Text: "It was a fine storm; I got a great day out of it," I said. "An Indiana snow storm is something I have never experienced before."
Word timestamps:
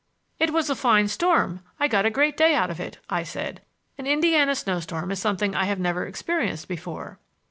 "It 0.39 0.51
was 0.51 0.67
a 0.67 0.75
fine 0.75 1.09
storm; 1.09 1.59
I 1.79 1.87
got 1.87 2.07
a 2.07 2.09
great 2.09 2.35
day 2.35 2.55
out 2.55 2.71
of 2.71 2.79
it," 2.79 2.97
I 3.07 3.21
said. 3.21 3.61
"An 3.99 4.07
Indiana 4.07 4.55
snow 4.55 4.79
storm 4.79 5.11
is 5.11 5.19
something 5.19 5.53
I 5.53 5.65
have 5.65 5.77
never 5.79 6.07
experienced 6.07 6.67
before." 6.67 7.19